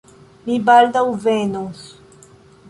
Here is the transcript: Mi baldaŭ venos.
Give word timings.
Mi 0.45 0.55
baldaŭ 0.69 1.03
venos. 1.27 1.85